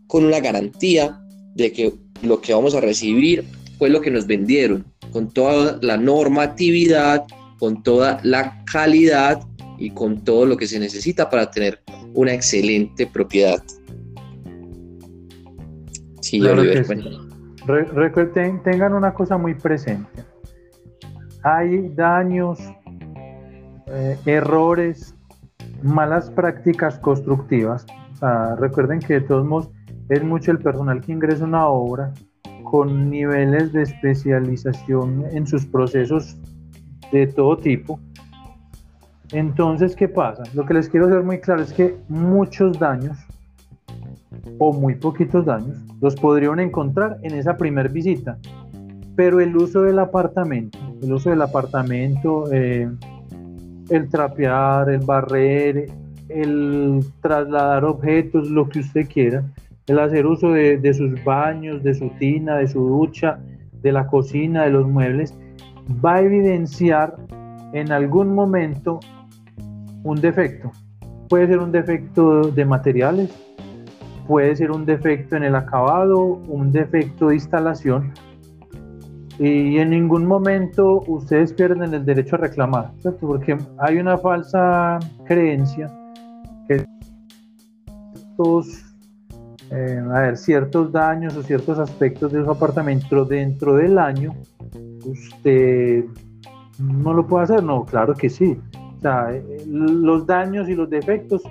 con 0.08 0.26
una 0.26 0.40
garantía 0.40 1.20
de 1.56 1.72
que 1.72 1.94
lo 2.22 2.42
que 2.42 2.54
vamos 2.54 2.74
a 2.74 2.82
recibir 2.82 3.46
fue 3.78 3.90
lo 3.90 4.02
que 4.02 4.12
nos 4.12 4.28
vendieron, 4.28 4.86
con 5.12 5.32
toda 5.32 5.80
la 5.82 5.98
normatividad, 5.98 7.26
con 7.60 7.84
toda 7.84 8.20
la 8.24 8.64
calidad 8.66 9.42
y 9.78 9.92
con 9.92 10.24
todo 10.24 10.46
lo 10.46 10.58
que 10.58 10.68
se 10.68 10.80
necesita 10.80 11.30
para 11.30 11.50
tener 11.52 11.82
una 12.14 12.34
excelente 12.34 13.08
propiedad. 13.08 13.64
Sí, 16.30 16.40
Recuerden, 17.66 18.62
tengan 18.62 18.94
una 18.94 19.14
cosa 19.16 19.38
muy 19.38 19.56
presente. 19.56 20.24
Hay 21.42 21.90
daños, 21.90 22.60
eh, 23.88 24.16
errores, 24.28 25.16
malas 25.82 26.30
prácticas 26.30 27.00
constructivas. 27.00 27.86
recuerden 28.60 29.00
que 29.00 29.16
de 29.16 29.22
todos 29.22 29.46
modos 29.46 29.72
es 30.10 30.24
mucho 30.24 30.52
el 30.52 30.60
personal 30.60 31.02
que 31.02 31.14
ingresa 31.14 31.46
a 31.46 31.48
una 31.48 31.68
obra 31.68 32.14
con 32.64 33.10
niveles 33.10 33.74
de 33.74 33.84
especialización 33.84 35.26
en 35.32 35.48
sus 35.48 35.66
procesos 35.66 36.38
de 37.12 37.26
todo 37.26 37.58
tipo. 37.58 38.00
Entonces, 39.32 39.96
¿qué 39.96 40.08
pasa? 40.08 40.44
Lo 40.54 40.64
que 40.66 40.76
les 40.76 40.90
quiero 40.90 41.08
hacer 41.08 41.24
muy 41.24 41.40
claro 41.40 41.64
es 41.64 41.74
que 41.74 41.98
muchos 42.08 42.78
daños 42.78 43.18
o 44.58 44.74
muy 44.74 44.96
poquitos 44.96 45.46
daños 45.46 45.78
los 46.02 46.16
podrían 46.16 46.60
encontrar 46.60 47.18
en 47.24 47.34
esa 47.34 47.58
primer 47.58 47.90
visita. 47.90 48.38
Pero 49.16 49.40
el 49.42 49.56
uso 49.56 49.82
del 49.82 50.00
apartamento, 50.00 50.78
el 51.02 51.12
uso 51.12 51.30
del 51.30 51.42
apartamento, 51.42 52.46
eh, 52.52 52.90
el 53.90 54.10
trapear, 54.10 54.90
el 54.90 55.00
barrer, 55.00 55.90
el 56.30 57.04
trasladar 57.22 57.84
objetos, 57.84 58.50
lo 58.50 58.70
que 58.70 58.80
usted 58.80 59.08
quiera, 59.08 59.44
el 59.88 60.00
hacer 60.00 60.26
uso 60.26 60.52
de, 60.52 60.78
de 60.78 60.94
sus 60.94 61.22
baños, 61.24 61.84
de 61.84 61.94
su 61.94 62.10
tina, 62.20 62.58
de 62.58 62.68
su 62.68 62.88
ducha, 62.88 63.40
de 63.82 63.92
la 63.92 64.08
cocina, 64.08 64.64
de 64.64 64.70
los 64.70 64.88
muebles, 64.88 65.34
va 66.04 66.16
a 66.16 66.22
evidenciar 66.22 67.16
en 67.74 67.92
algún 67.92 68.34
momento 68.34 69.00
un 70.04 70.22
defecto. 70.22 70.72
Puede 71.28 71.48
ser 71.48 71.60
un 71.60 71.72
defecto 71.72 72.44
de 72.44 72.66
materiales, 72.66 73.30
puede 74.30 74.56
ser 74.56 74.70
un 74.70 74.86
defecto 74.86 75.38
en 75.38 75.44
el 75.44 75.56
acabado, 75.56 76.22
un 76.22 76.72
defecto 76.72 77.30
de 77.30 77.34
instalación, 77.34 78.14
y 79.40 79.80
en 79.80 79.90
ningún 79.90 80.28
momento 80.28 81.02
ustedes 81.08 81.52
pierden 81.52 81.96
el 81.96 82.06
derecho 82.06 82.36
a 82.36 82.40
reclamar, 82.40 82.92
porque 83.20 83.58
hay 83.80 83.98
una 83.98 84.20
falsa 84.20 85.00
creencia 85.26 85.92
que 86.68 86.86
estos, 88.14 88.96
eh, 89.72 90.00
a 90.14 90.20
ver, 90.20 90.38
ciertos 90.38 90.92
daños 90.92 91.36
o 91.36 91.42
ciertos 91.42 91.80
aspectos 91.80 92.32
de 92.32 92.44
su 92.44 92.52
apartamento 92.52 93.26
dentro 93.26 93.78
del 93.78 93.98
año 93.98 94.36
usted 95.06 96.06
no 96.78 97.14
lo 97.16 97.26
puede 97.26 97.46
hacer, 97.46 97.64
no, 97.64 97.84
claro 97.84 98.14
que 98.14 98.30
sí. 98.30 98.60
O 99.00 99.02
sea, 99.02 99.32
los 99.66 100.28
daños 100.28 100.70
y 100.70 100.76
los 100.76 100.88
defectos 100.88 101.42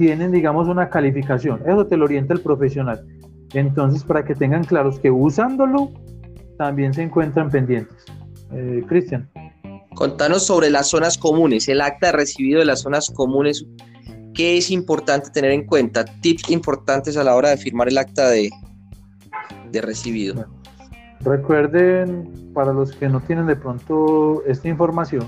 tienen, 0.00 0.32
digamos, 0.32 0.66
una 0.66 0.88
calificación. 0.88 1.60
Eso 1.66 1.86
te 1.86 1.94
lo 1.98 2.06
orienta 2.06 2.32
el 2.32 2.40
profesional. 2.40 3.04
Entonces, 3.52 4.02
para 4.02 4.24
que 4.24 4.34
tengan 4.34 4.64
claros 4.64 4.98
que 4.98 5.10
usándolo, 5.10 5.90
también 6.56 6.94
se 6.94 7.02
encuentran 7.02 7.50
pendientes. 7.50 8.06
Eh, 8.50 8.82
Cristian. 8.88 9.28
Contanos 9.94 10.46
sobre 10.46 10.70
las 10.70 10.88
zonas 10.88 11.18
comunes, 11.18 11.68
el 11.68 11.82
acta 11.82 12.12
recibido 12.12 12.60
de 12.60 12.64
las 12.64 12.80
zonas 12.80 13.10
comunes. 13.14 13.66
¿Qué 14.32 14.56
es 14.56 14.70
importante 14.70 15.28
tener 15.34 15.50
en 15.50 15.66
cuenta? 15.66 16.06
Tips 16.22 16.48
importantes 16.48 17.18
a 17.18 17.22
la 17.22 17.36
hora 17.36 17.50
de 17.50 17.58
firmar 17.58 17.88
el 17.88 17.98
acta 17.98 18.30
de, 18.30 18.48
de 19.70 19.82
recibido. 19.82 20.46
Recuerden, 21.20 22.52
para 22.54 22.72
los 22.72 22.92
que 22.92 23.06
no 23.10 23.20
tienen 23.20 23.46
de 23.46 23.56
pronto 23.56 24.42
esta 24.46 24.66
información, 24.66 25.26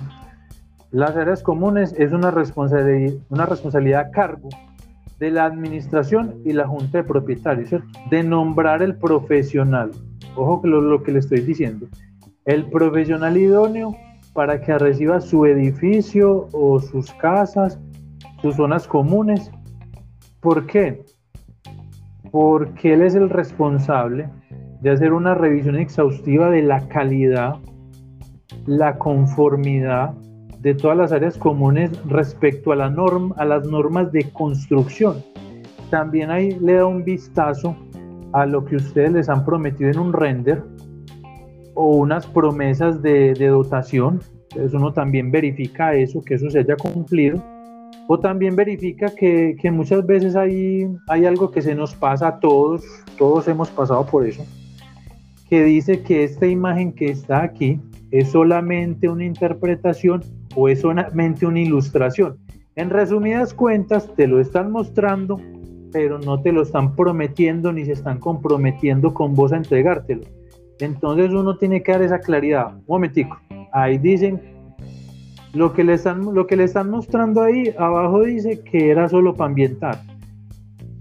las 0.92 1.16
áreas 1.16 1.42
comunes 1.42 1.94
es 1.98 2.12
una 2.12 2.30
responsabilidad, 2.30 3.14
una 3.30 3.46
responsabilidad 3.46 4.00
a 4.00 4.10
cargo 4.10 4.50
de 5.18 5.30
la 5.30 5.46
administración 5.46 6.42
y 6.44 6.52
la 6.52 6.68
junta 6.68 6.98
de 6.98 7.04
propietarios, 7.04 7.82
de 8.10 8.22
nombrar 8.22 8.82
el 8.82 8.96
profesional. 8.96 9.90
Ojo 10.36 10.60
que 10.60 10.68
lo, 10.68 10.82
lo 10.82 11.02
que 11.02 11.12
le 11.12 11.20
estoy 11.20 11.40
diciendo. 11.40 11.86
El 12.44 12.66
profesional 12.66 13.38
idóneo 13.38 13.96
para 14.34 14.60
que 14.60 14.76
reciba 14.76 15.20
su 15.20 15.46
edificio 15.46 16.48
o 16.52 16.78
sus 16.78 17.10
casas, 17.14 17.80
sus 18.42 18.56
zonas 18.56 18.86
comunes. 18.86 19.50
¿Por 20.40 20.66
qué? 20.66 21.04
Porque 22.30 22.92
él 22.92 23.02
es 23.02 23.14
el 23.14 23.30
responsable 23.30 24.28
de 24.82 24.90
hacer 24.90 25.14
una 25.14 25.34
revisión 25.34 25.76
exhaustiva 25.76 26.50
de 26.50 26.62
la 26.62 26.86
calidad, 26.88 27.56
la 28.66 28.98
conformidad 28.98 30.14
de 30.62 30.74
todas 30.74 30.96
las 30.96 31.12
áreas 31.12 31.36
comunes 31.36 31.90
respecto 32.06 32.70
a, 32.70 32.76
la 32.76 32.88
norma, 32.88 33.34
a 33.36 33.44
las 33.44 33.66
normas 33.66 34.12
de 34.12 34.30
construcción. 34.30 35.16
También 35.90 36.30
ahí 36.30 36.56
le 36.60 36.74
da 36.74 36.86
un 36.86 37.04
vistazo 37.04 37.76
a 38.32 38.46
lo 38.46 38.64
que 38.64 38.76
ustedes 38.76 39.12
les 39.12 39.28
han 39.28 39.44
prometido 39.44 39.90
en 39.90 39.98
un 39.98 40.12
render 40.12 40.62
o 41.74 41.96
unas 41.96 42.26
promesas 42.26 43.02
de, 43.02 43.34
dotación, 43.34 44.20
entonces 44.50 44.72
uno 44.72 44.92
también 44.92 45.32
verifica 45.32 45.94
eso, 45.94 46.22
que 46.22 46.34
eso 46.34 46.48
se 46.48 46.60
haya 46.60 46.76
cumplido, 46.76 47.42
o 48.06 48.18
también 48.20 48.54
verifica 48.54 49.12
que, 49.14 49.56
muchas 49.72 50.06
veces 50.06 50.36
hay, 50.36 50.86
hay 51.08 51.26
algo 51.26 51.50
que 51.50 51.60
se 51.60 51.74
nos 51.74 51.94
pasa 51.94 52.28
a 52.28 52.40
todos, 52.40 52.84
todos 53.18 53.48
hemos 53.48 53.68
pasado 53.70 54.06
por 54.06 54.24
eso, 54.26 54.44
que 55.48 55.64
dice 55.64 56.02
que 56.02 56.24
esta 56.24 56.46
imagen 56.46 56.92
que 56.92 57.06
está 57.06 57.42
aquí 57.42 57.80
es 58.10 58.30
solamente 58.30 59.08
una 59.08 59.24
interpretación 59.24 60.22
o 60.54 60.68
es 60.68 60.80
solamente 60.80 61.46
una 61.46 61.60
ilustración. 61.60 62.38
En 62.74 62.90
resumidas 62.90 63.52
cuentas, 63.52 64.08
te 64.16 64.26
lo 64.26 64.40
están 64.40 64.70
mostrando, 64.70 65.40
pero 65.92 66.18
no 66.18 66.40
te 66.40 66.52
lo 66.52 66.62
están 66.62 66.96
prometiendo 66.96 67.72
ni 67.72 67.84
se 67.84 67.92
están 67.92 68.18
comprometiendo 68.18 69.12
con 69.12 69.34
vos 69.34 69.52
a 69.52 69.58
entregártelo. 69.58 70.22
Entonces 70.80 71.30
uno 71.30 71.56
tiene 71.56 71.82
que 71.82 71.92
dar 71.92 72.02
esa 72.02 72.18
claridad. 72.18 72.74
Un 72.74 72.84
momentico. 72.88 73.38
Ahí 73.72 73.98
dicen 73.98 74.40
lo 75.52 75.72
que 75.74 75.84
le 75.84 75.94
están, 75.94 76.34
lo 76.34 76.46
que 76.46 76.56
le 76.56 76.64
están 76.64 76.90
mostrando 76.90 77.42
ahí 77.42 77.74
abajo 77.78 78.22
dice 78.22 78.60
que 78.64 78.90
era 78.90 79.08
solo 79.08 79.34
para 79.34 79.50
ambientar. 79.50 80.00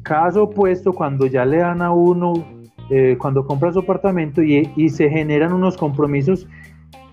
Caso 0.03 0.43
opuesto, 0.43 0.91
cuando 0.91 1.25
ya 1.25 1.45
le 1.45 1.57
dan 1.57 1.81
a 1.81 1.91
uno, 1.91 2.33
eh, 2.89 3.15
cuando 3.17 3.45
compra 3.45 3.71
su 3.71 3.79
apartamento 3.79 4.43
y, 4.43 4.69
y 4.75 4.89
se 4.89 5.09
generan 5.09 5.53
unos 5.53 5.77
compromisos 5.77 6.47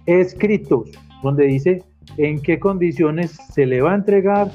escritos, 0.06 0.90
donde 1.22 1.46
dice 1.46 1.84
en 2.16 2.40
qué 2.40 2.58
condiciones 2.58 3.32
se 3.52 3.66
le 3.66 3.80
va 3.80 3.92
a 3.92 3.96
entregar, 3.96 4.50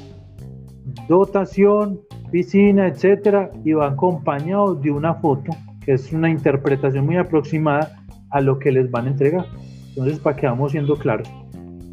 dotación, 1.07 1.99
piscina, 2.31 2.87
etcétera, 2.87 3.51
y 3.63 3.73
va 3.73 3.87
acompañado 3.87 4.75
de 4.75 4.91
una 4.91 5.15
foto, 5.15 5.51
que 5.85 5.93
es 5.93 6.11
una 6.11 6.29
interpretación 6.29 7.05
muy 7.05 7.17
aproximada 7.17 8.03
a 8.31 8.41
lo 8.41 8.59
que 8.59 8.71
les 8.71 8.89
van 8.89 9.05
a 9.05 9.11
entregar. 9.11 9.45
Entonces, 9.89 10.19
para 10.19 10.35
que 10.35 10.47
vamos 10.47 10.71
siendo 10.71 10.97
claros. 10.97 11.29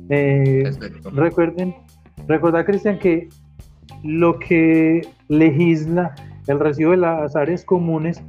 Eh, 0.09 0.71
recuerden, 1.12 1.75
recuerda 2.26 2.64
Cristian 2.64 2.99
que 2.99 3.28
lo 4.02 4.39
que 4.39 5.02
legisla 5.28 6.15
el 6.47 6.58
recibo 6.58 6.93
de 6.93 6.97
las 6.97 7.37
áreas 7.37 7.65
comunes 7.65 8.23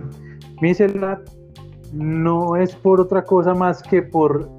mi 0.61 0.73
celular. 0.73 1.21
No 1.91 2.55
es 2.55 2.75
por 2.75 3.01
otra 3.01 3.23
cosa 3.23 3.53
más 3.53 3.81
que 3.81 4.01
por 4.01 4.49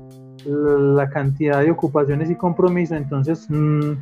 la 0.44 1.08
cantidad 1.10 1.62
de 1.62 1.70
ocupaciones 1.70 2.30
y 2.30 2.36
compromisos, 2.36 2.96
entonces 2.96 3.46
mm, 3.50 3.92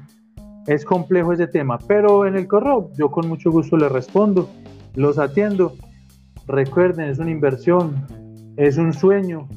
es 0.67 0.85
complejo 0.85 1.33
ese 1.33 1.47
tema. 1.47 1.79
Pero 1.87 2.27
en 2.27 2.37
el 2.37 2.47
correo 2.47 2.91
yo 2.97 3.11
con 3.11 3.29
mucho 3.29 3.51
gusto 3.51 3.77
le 3.77 3.89
respondo, 3.89 4.49
los 4.95 5.19
atiendo. 5.19 5.75
Recuerden, 6.47 7.09
es 7.09 7.19
una 7.19 7.31
inversión, 7.31 8.07
es 8.57 8.77
un 8.77 8.93
sueño. 8.93 9.49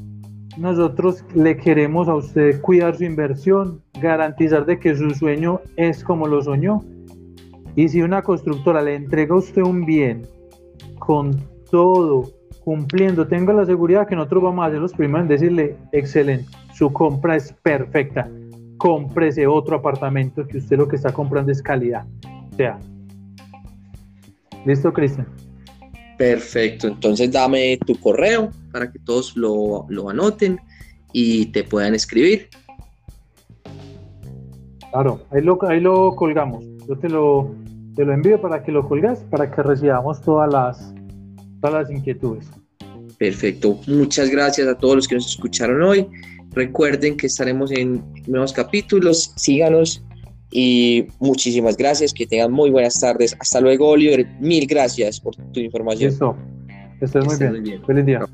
Nosotros 0.58 1.24
le 1.36 1.56
queremos 1.58 2.08
a 2.08 2.16
usted 2.16 2.60
cuidar 2.62 2.96
su 2.96 3.04
inversión, 3.04 3.82
garantizar 4.02 4.66
de 4.66 4.80
que 4.80 4.96
su 4.96 5.12
sueño 5.12 5.62
es 5.78 6.04
como 6.04 6.28
lo 6.28 6.42
soñó. 6.42 6.84
Y 7.76 7.88
si 7.88 8.02
una 8.02 8.24
constructora 8.24 8.82
le 8.82 8.96
entrega 8.96 9.36
a 9.36 9.38
usted 9.38 9.62
un 9.62 9.86
bien 9.86 10.28
con 10.98 11.40
todo 11.72 12.24
cumpliendo, 12.64 13.28
tenga 13.28 13.54
la 13.54 13.66
seguridad 13.66 14.08
que 14.08 14.16
nosotros 14.16 14.44
vamos 14.44 14.68
a 14.68 14.72
ser 14.72 14.80
los 14.80 14.94
primeros 14.94 15.22
en 15.22 15.28
decirle, 15.30 15.78
excelente, 15.92 16.50
su 16.80 16.94
compra 16.94 17.36
es 17.36 17.52
perfecta, 17.62 18.32
cómprese 18.78 19.46
otro 19.46 19.76
apartamento 19.76 20.48
que 20.48 20.60
usted 20.60 20.78
lo 20.78 20.88
que 20.88 20.96
está 20.96 21.12
comprando 21.12 21.52
es 21.52 21.62
calidad. 21.62 22.06
O 22.54 22.56
sea, 22.56 22.80
¿listo, 24.66 24.94
Cristian? 24.94 25.28
Perfecto, 26.18 26.88
entonces 26.88 27.30
dame 27.34 27.78
tu 27.86 28.00
correo 28.00 28.50
para 28.72 28.90
que 28.90 28.98
todos 29.00 29.36
lo, 29.36 30.10
anoten 30.10 30.58
y 31.12 31.48
te 31.48 31.66
puedan 31.66 31.96
escribir. 31.96 32.48
Claro, 34.94 35.20
ahí 35.32 35.42
lo, 35.42 35.60
ahí 35.68 35.82
lo 35.82 36.16
colgamos. 36.16 36.64
Yo 36.88 36.98
te 36.98 37.10
lo, 37.10 37.54
te 37.98 38.06
lo 38.06 38.14
envío 38.14 38.40
para 38.40 38.64
que 38.64 38.72
lo 38.72 38.88
colgas, 38.88 39.20
para 39.30 39.52
que 39.52 39.62
recibamos 39.64 40.22
todas 40.22 40.50
las, 40.50 40.94
todas 41.60 41.84
las 41.84 41.92
inquietudes. 41.92 42.50
Perfecto. 43.18 43.78
Muchas 43.86 44.30
gracias 44.30 44.66
a 44.66 44.78
todos 44.78 44.96
los 44.96 45.08
que 45.10 45.16
nos 45.16 45.28
escucharon 45.28 45.82
hoy. 45.82 46.08
Recuerden 46.60 47.16
que 47.16 47.28
estaremos 47.28 47.72
en 47.72 48.04
nuevos 48.28 48.52
capítulos. 48.52 49.32
Síganos 49.38 50.04
y 50.52 51.08
muchísimas 51.20 51.78
gracias. 51.78 52.14
Que 52.14 52.28
tengan 52.28 52.52
muy 52.52 52.70
buenas 52.70 53.00
tardes. 53.00 53.34
Hasta 53.40 53.62
luego, 53.62 53.88
Oliver. 53.88 54.28
Mil 54.42 54.68
gracias 54.68 55.22
por 55.22 55.38
tu 55.38 55.62
información. 55.62 56.10
Listo. 56.10 56.36
Estés 57.00 57.24
muy 57.24 57.62
bien. 57.62 57.82
Feliz 57.86 58.06
día. 58.06 58.26